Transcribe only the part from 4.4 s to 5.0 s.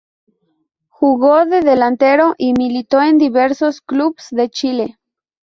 Chile.